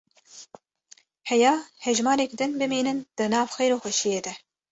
[1.31, 1.51] Heya
[1.89, 4.33] hejmarek din bimînin di nav xêr û xweşîyê de.